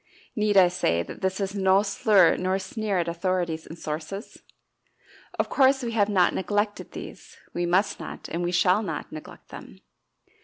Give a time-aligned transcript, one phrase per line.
[0.35, 4.39] Need I say that this is no slur nor sneer at authorities and sources?
[5.37, 9.49] Of course we have not neglected these we must not, and we shall not, neglect
[9.49, 9.81] them.